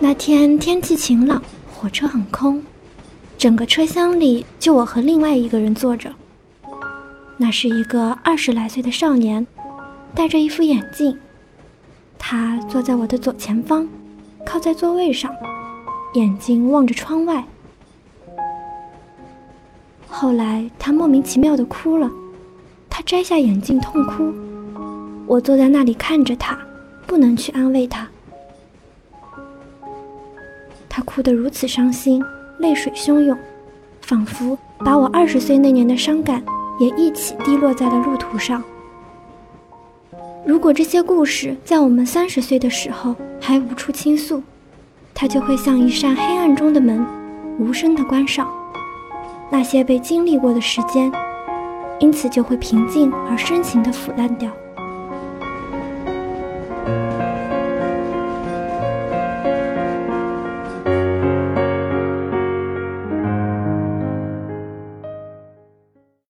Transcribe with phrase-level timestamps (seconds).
[0.00, 1.42] 那天天气晴朗，
[1.72, 2.62] 火车很空，
[3.38, 6.12] 整个车厢里就我和另外一个人坐着。
[7.36, 9.46] 那是一个二十来岁的少年，
[10.14, 11.16] 戴着一副眼镜。
[12.18, 13.88] 他坐在我的左前方，
[14.44, 15.32] 靠在座位上，
[16.14, 17.44] 眼睛望着窗外。
[20.08, 22.10] 后来他莫名其妙的哭了，
[22.90, 24.32] 他摘下眼镜痛哭。
[25.26, 26.58] 我坐在那里看着他，
[27.06, 28.08] 不能去安慰他。
[30.96, 32.24] 他哭得如此伤心，
[32.58, 33.36] 泪水汹涌，
[34.02, 36.40] 仿佛把我二十岁那年的伤感
[36.78, 38.62] 也一起滴落在了路途上。
[40.46, 44.40] 如果这些故事在我们三十岁的时候还无处倾诉，
[45.12, 47.04] 它就会像一扇黑暗中的门，
[47.58, 48.48] 无声的关上。
[49.50, 51.10] 那些被经历过的时间，
[51.98, 54.48] 因此就会平静而深情地腐烂掉。